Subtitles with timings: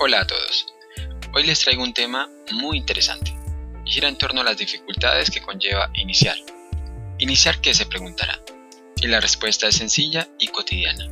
[0.00, 0.72] Hola a todos.
[1.34, 3.36] Hoy les traigo un tema muy interesante.
[3.84, 6.36] Gira en torno a las dificultades que conlleva iniciar.
[7.18, 8.40] ¿Iniciar qué se preguntará?
[9.02, 11.04] Y la respuesta es sencilla y cotidiana.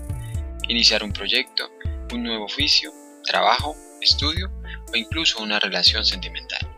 [0.68, 1.68] Iniciar un proyecto,
[2.12, 2.92] un nuevo oficio,
[3.24, 4.52] trabajo, estudio
[4.92, 6.75] o incluso una relación sentimental.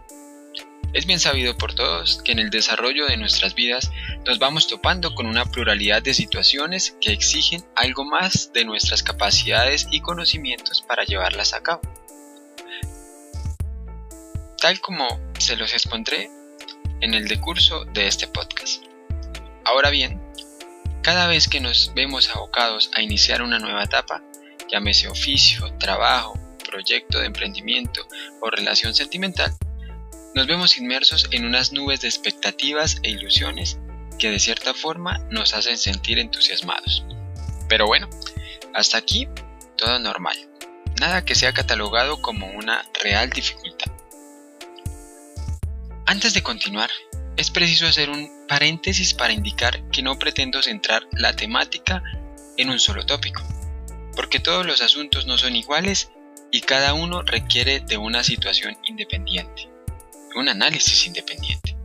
[0.94, 3.90] Es bien sabido por todos que en el desarrollo de nuestras vidas
[4.26, 9.86] nos vamos topando con una pluralidad de situaciones que exigen algo más de nuestras capacidades
[9.90, 11.82] y conocimientos para llevarlas a cabo.
[14.60, 15.06] Tal como
[15.38, 16.30] se los expondré
[17.00, 18.82] en el decurso de este podcast.
[19.64, 20.20] Ahora bien,
[21.02, 24.22] cada vez que nos vemos abocados a iniciar una nueva etapa,
[24.70, 28.06] llámese oficio, trabajo, proyecto de emprendimiento
[28.40, 29.54] o relación sentimental,
[30.34, 33.78] nos vemos inmersos en unas nubes de expectativas e ilusiones
[34.18, 37.04] que de cierta forma nos hacen sentir entusiasmados.
[37.68, 38.08] Pero bueno,
[38.74, 39.28] hasta aquí
[39.76, 40.36] todo normal,
[41.00, 43.90] nada que sea catalogado como una real dificultad.
[46.06, 46.90] Antes de continuar,
[47.36, 52.02] es preciso hacer un paréntesis para indicar que no pretendo centrar la temática
[52.56, 53.42] en un solo tópico,
[54.16, 56.10] porque todos los asuntos no son iguales
[56.50, 59.77] y cada uno requiere de una situación independiente
[60.36, 61.76] un análisis independiente,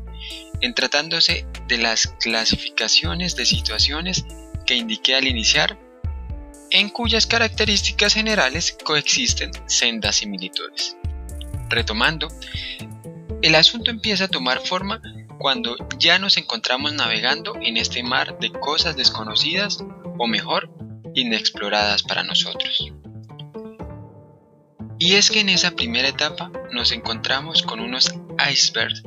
[0.61, 4.25] en tratándose de las clasificaciones de situaciones
[4.65, 5.77] que indiqué al iniciar,
[6.71, 10.97] en cuyas características generales coexisten sendas similitudes.
[11.69, 12.27] Retomando,
[13.41, 15.01] el asunto empieza a tomar forma
[15.37, 19.83] cuando ya nos encontramos navegando en este mar de cosas desconocidas
[20.17, 20.69] o mejor,
[21.13, 22.91] inexploradas para nosotros.
[25.05, 28.15] Y es que en esa primera etapa nos encontramos con unos
[28.49, 29.03] icebergs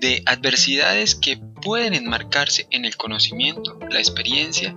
[0.00, 4.76] de adversidades que pueden enmarcarse en el conocimiento, la experiencia,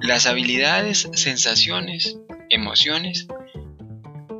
[0.00, 2.18] las habilidades, sensaciones,
[2.50, 3.28] emociones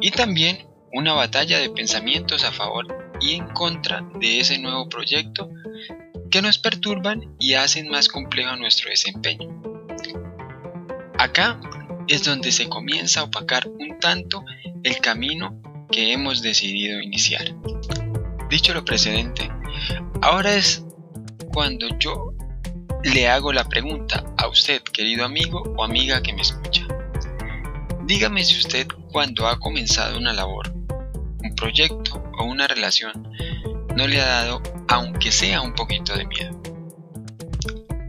[0.01, 2.89] y también una batalla de pensamientos a favor
[3.21, 5.49] y en contra de ese nuevo proyecto
[6.33, 9.49] que nos perturban y hacen más complejo nuestro desempeño.
[11.17, 11.61] Acá
[12.09, 14.45] es donde se comienza a opacar un tanto
[14.83, 17.55] el camino que hemos decidido iniciar.
[18.51, 19.51] Dicho lo precedente,
[20.23, 20.85] ahora es
[21.53, 22.33] cuando yo
[23.05, 26.87] le hago la pregunta a usted, querido amigo o amiga que me escucha.
[28.05, 30.73] Dígame si usted cuando ha comenzado una labor,
[31.43, 33.29] un proyecto o una relación
[33.95, 36.63] no le ha dado, aunque sea un poquito de miedo.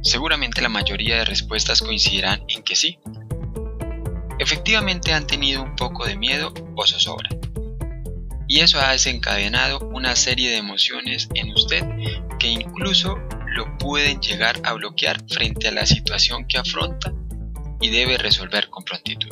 [0.03, 2.99] Seguramente la mayoría de respuestas coincidirán en que sí.
[4.39, 7.29] Efectivamente han tenido un poco de miedo o zozobra
[8.49, 11.85] y eso ha desencadenado una serie de emociones en usted
[12.39, 17.13] que incluso lo pueden llegar a bloquear frente a la situación que afronta
[17.79, 19.29] y debe resolver con prontitud.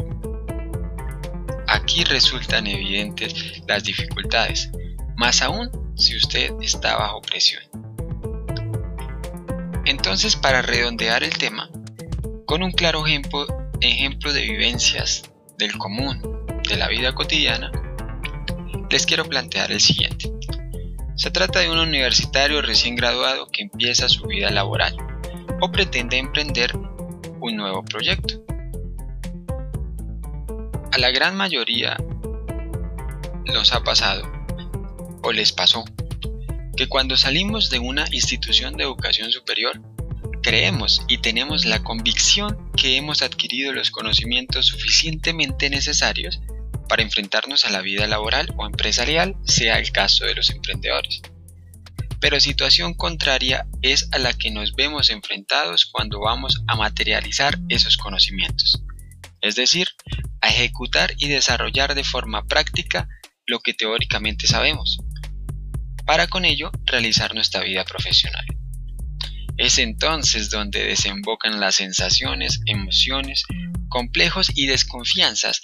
[1.68, 4.69] Aquí resultan evidentes las dificultades,
[5.16, 7.63] más aún si usted está bajo presión.
[9.85, 11.72] Entonces, para redondear el tema,
[12.45, 13.47] con un claro ejemplo,
[13.81, 15.23] ejemplo de vivencias
[15.57, 16.21] del común,
[16.67, 17.71] de la vida cotidiana,
[18.89, 20.31] les quiero plantear el siguiente.
[21.15, 24.95] Se trata de un universitario recién graduado que empieza su vida laboral
[25.61, 28.43] o pretende emprender un nuevo proyecto.
[30.91, 31.97] A la gran mayoría
[33.45, 34.31] nos ha pasado
[35.23, 35.83] o les pasó
[36.75, 39.81] que cuando salimos de una institución de educación superior
[40.47, 46.40] creemos y tenemos la convicción que hemos adquirido los conocimientos suficientemente necesarios
[46.88, 51.22] para enfrentarnos a la vida laboral o empresarial, sea el caso de los emprendedores.
[52.22, 57.97] Pero situación contraria es a la que nos vemos enfrentados cuando vamos a materializar esos
[57.97, 58.81] conocimientos,
[59.41, 59.90] es decir,
[60.40, 63.09] a ejecutar y desarrollar de forma práctica
[63.46, 65.00] lo que teóricamente sabemos,
[66.06, 68.46] para con ello realizar nuestra vida profesional.
[69.57, 73.44] Es entonces donde desembocan las sensaciones, emociones,
[73.90, 75.62] complejos y desconfianzas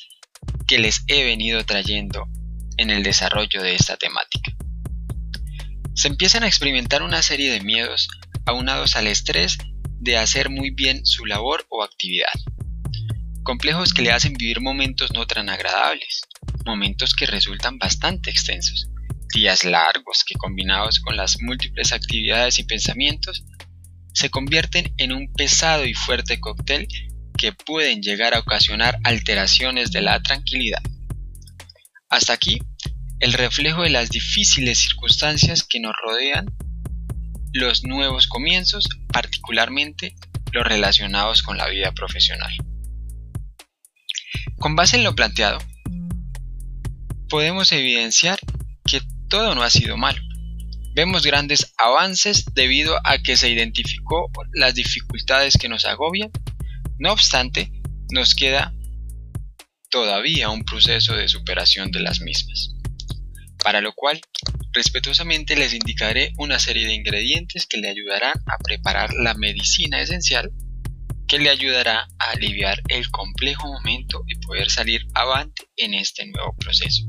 [0.67, 2.27] que les he venido trayendo
[2.77, 4.51] en el desarrollo de esta temática.
[5.93, 8.07] Se empiezan a experimentar una serie de miedos
[8.47, 9.59] aunados al estrés
[9.99, 12.33] de hacer muy bien su labor o actividad.
[13.43, 16.21] Complejos que le hacen vivir momentos no tan agradables,
[16.65, 18.89] momentos que resultan bastante extensos,
[19.35, 23.43] días largos que combinados con las múltiples actividades y pensamientos
[24.13, 26.87] se convierten en un pesado y fuerte cóctel
[27.37, 30.81] que pueden llegar a ocasionar alteraciones de la tranquilidad.
[32.09, 32.61] Hasta aquí,
[33.19, 36.45] el reflejo de las difíciles circunstancias que nos rodean
[37.53, 40.15] los nuevos comienzos, particularmente
[40.51, 42.51] los relacionados con la vida profesional.
[44.57, 45.59] Con base en lo planteado,
[47.29, 48.39] podemos evidenciar
[48.85, 50.21] que todo no ha sido malo.
[50.95, 56.29] Vemos grandes avances debido a que se identificó las dificultades que nos agobian.
[56.99, 57.71] No obstante,
[58.11, 58.73] nos queda
[59.89, 62.75] todavía un proceso de superación de las mismas.
[63.63, 64.21] Para lo cual,
[64.71, 70.51] respetuosamente les indicaré una serie de ingredientes que le ayudarán a preparar la medicina esencial
[71.27, 76.55] que le ayudará a aliviar el complejo momento y poder salir avante en este nuevo
[76.59, 77.07] proceso.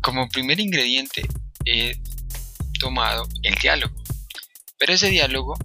[0.00, 1.22] Como primer ingrediente
[1.70, 2.00] he
[2.78, 3.94] tomado el diálogo,
[4.78, 5.56] pero ese diálogo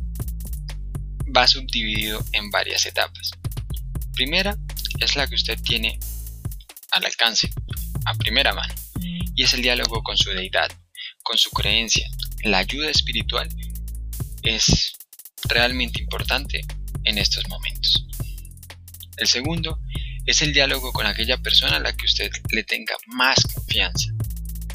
[1.35, 3.31] va subdividido en varias etapas.
[4.13, 4.57] Primera
[4.99, 5.99] es la que usted tiene
[6.91, 7.49] al alcance,
[8.05, 8.73] a primera mano,
[9.35, 10.71] y es el diálogo con su deidad,
[11.23, 12.07] con su creencia.
[12.43, 13.49] La ayuda espiritual
[14.43, 14.93] es
[15.45, 16.61] realmente importante
[17.05, 18.05] en estos momentos.
[19.17, 19.79] El segundo
[20.25, 24.12] es el diálogo con aquella persona a la que usted le tenga más confianza.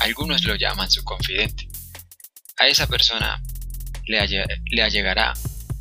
[0.01, 1.69] Algunos lo llaman su confidente.
[2.59, 3.43] A esa persona
[4.07, 4.27] le,
[4.67, 5.33] le allegará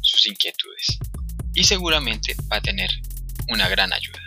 [0.01, 0.99] sus inquietudes
[1.53, 2.89] y seguramente va a tener
[3.49, 4.19] una gran ayuda.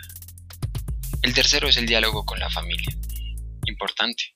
[1.21, 2.95] El tercero es el diálogo con la familia.
[3.65, 4.33] Importante.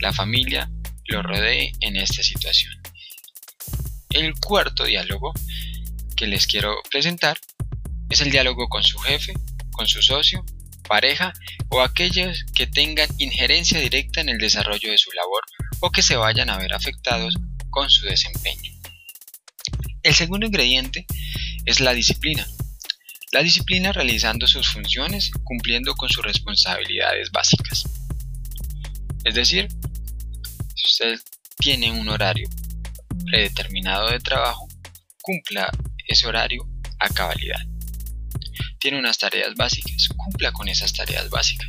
[0.00, 0.70] La familia
[1.06, 2.72] lo rodee en esta situación.
[4.10, 5.32] El cuarto diálogo
[6.16, 7.38] que les quiero presentar
[8.10, 9.32] es el diálogo con su jefe,
[9.70, 10.44] con su socio,
[10.88, 11.32] pareja
[11.68, 15.42] o aquellos que tengan injerencia directa en el desarrollo de su labor
[15.80, 17.36] o que se vayan a ver afectados
[17.70, 18.72] con su desempeño.
[20.02, 21.06] El segundo ingrediente
[21.64, 22.46] es la disciplina.
[23.30, 27.84] La disciplina realizando sus funciones cumpliendo con sus responsabilidades básicas.
[29.24, 29.68] Es decir,
[30.74, 31.20] si usted
[31.58, 32.48] tiene un horario
[33.26, 34.66] predeterminado de trabajo,
[35.20, 35.70] cumpla
[36.06, 36.66] ese horario
[36.98, 37.60] a cabalidad.
[38.78, 41.68] Tiene unas tareas básicas, cumpla con esas tareas básicas.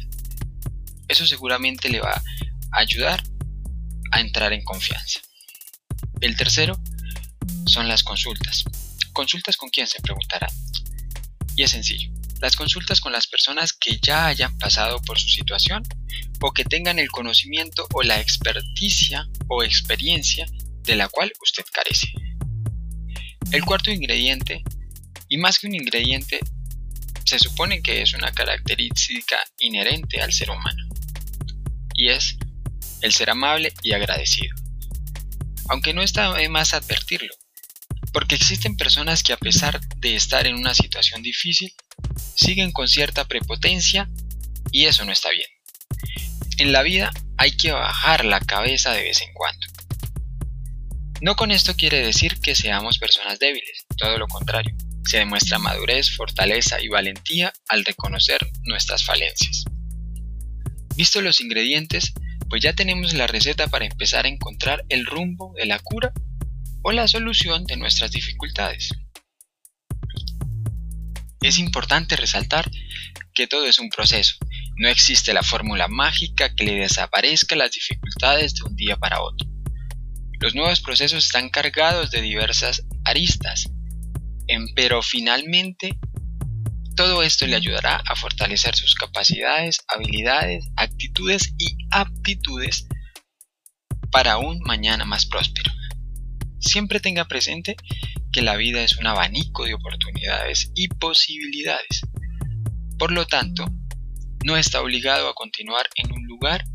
[1.08, 3.24] Eso seguramente le va a ayudar
[4.12, 5.20] a entrar en confianza.
[6.22, 6.80] El tercero
[7.66, 8.64] son las consultas.
[9.14, 10.48] ¿Consultas con quién se preguntará?
[11.56, 12.12] Y es sencillo.
[12.42, 15.84] Las consultas con las personas que ya hayan pasado por su situación
[16.42, 20.46] o que tengan el conocimiento o la experticia o experiencia
[20.84, 22.08] de la cual usted carece.
[23.52, 24.64] El cuarto ingrediente,
[25.28, 26.40] y más que un ingrediente,
[27.30, 30.84] se supone que es una característica inherente al ser humano,
[31.94, 32.38] y es
[33.02, 34.56] el ser amable y agradecido.
[35.70, 37.32] Aunque no está de más advertirlo,
[38.12, 41.72] porque existen personas que a pesar de estar en una situación difícil,
[42.36, 44.10] siguen con cierta prepotencia
[44.72, 45.50] y eso no está bien.
[46.58, 49.68] En la vida hay que bajar la cabeza de vez en cuando.
[51.22, 54.76] No con esto quiere decir que seamos personas débiles, todo lo contrario.
[55.10, 59.64] Se demuestra madurez, fortaleza y valentía al reconocer nuestras falencias.
[60.96, 62.14] Visto los ingredientes,
[62.48, 66.14] pues ya tenemos la receta para empezar a encontrar el rumbo de la cura
[66.84, 68.92] o la solución de nuestras dificultades.
[71.42, 72.70] Es importante resaltar
[73.34, 74.36] que todo es un proceso.
[74.76, 79.50] No existe la fórmula mágica que le desaparezca las dificultades de un día para otro.
[80.40, 83.72] Los nuevos procesos están cargados de diversas aristas,
[84.76, 85.98] pero finalmente
[86.96, 92.88] todo esto le ayudará a fortalecer sus capacidades, habilidades, actitudes y aptitudes
[94.12, 95.72] para un mañana más próspero.
[96.60, 97.78] Siempre tenga presente
[98.32, 102.02] que la vida es un abanico de oportunidades y posibilidades.
[102.98, 103.66] Por lo tanto,
[104.44, 106.66] no está obligado a continuar en un lugar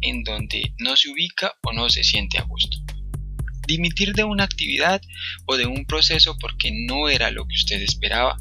[0.00, 2.81] en donde no se ubica o no se siente a gusto.
[3.72, 5.00] Dimitir de una actividad
[5.46, 8.36] o de un proceso porque no era lo que usted esperaba,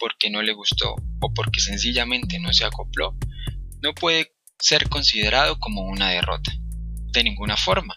[0.00, 3.14] porque no le gustó o porque sencillamente no se acopló,
[3.82, 6.50] no puede ser considerado como una derrota.
[7.12, 7.94] De ninguna forma.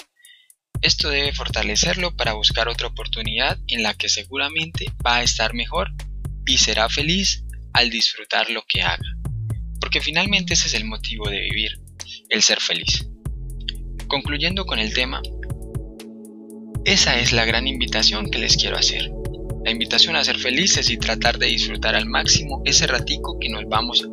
[0.81, 5.89] Esto debe fortalecerlo para buscar otra oportunidad en la que seguramente va a estar mejor
[6.45, 9.07] y será feliz al disfrutar lo que haga.
[9.79, 11.79] Porque finalmente ese es el motivo de vivir,
[12.27, 13.07] el ser feliz.
[14.09, 15.21] Concluyendo con el tema,
[16.85, 19.11] esa es la gran invitación que les quiero hacer.
[19.63, 23.65] La invitación a ser felices y tratar de disfrutar al máximo ese ratico que nos
[23.69, 24.09] vamos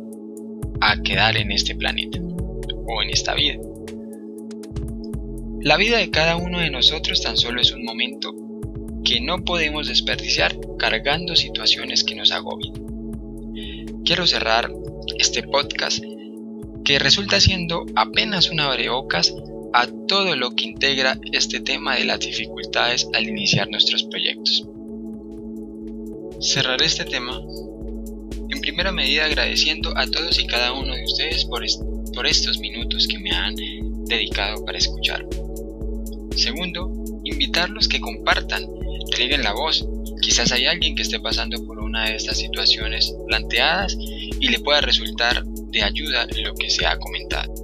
[0.79, 3.59] a quedar en este planeta o en esta vida.
[5.61, 8.33] La vida de cada uno de nosotros tan solo es un momento
[9.03, 12.73] que no podemos desperdiciar cargando situaciones que nos agobian.
[14.05, 14.71] Quiero cerrar
[15.17, 16.03] este podcast
[16.85, 19.33] que resulta siendo apenas una abrebocas
[19.73, 24.67] a todo lo que integra este tema de las dificultades al iniciar nuestros proyectos.
[26.41, 27.39] Cerraré este tema
[28.49, 31.63] En primera medida agradeciendo a todos y cada uno de ustedes por,
[32.13, 33.55] por estos minutos que me han
[34.05, 35.25] dedicado para escuchar.
[36.35, 36.91] Segundo,
[37.23, 38.65] invitarlos que compartan,
[39.15, 39.87] rieguen la voz.
[40.21, 43.97] Quizás hay alguien que esté pasando por una de estas situaciones planteadas
[44.39, 47.60] y le pueda resultar de ayuda lo que se ha comentado.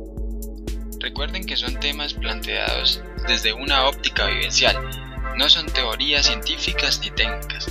[1.00, 4.76] Recuerden que son temas planteados desde una óptica vivencial,
[5.38, 7.68] no son teorías científicas ni técnicas,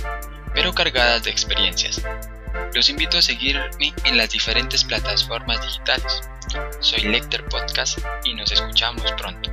[0.53, 2.01] pero cargadas de experiencias.
[2.73, 6.21] Los invito a seguirme en las diferentes plataformas digitales.
[6.79, 9.51] Soy Lecter Podcast y nos escuchamos pronto.